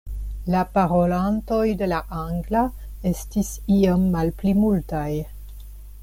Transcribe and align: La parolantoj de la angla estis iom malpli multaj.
La 0.53 0.61
parolantoj 0.77 1.65
de 1.81 1.89
la 1.91 1.99
angla 2.21 2.63
estis 3.11 3.51
iom 3.75 4.07
malpli 4.15 4.55
multaj. 4.63 5.07